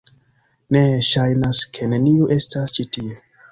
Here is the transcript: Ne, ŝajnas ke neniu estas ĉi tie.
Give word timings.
Ne, 0.75 0.81
ŝajnas 1.09 1.61
ke 1.77 1.91
neniu 1.93 2.33
estas 2.39 2.77
ĉi 2.79 2.89
tie. 2.99 3.23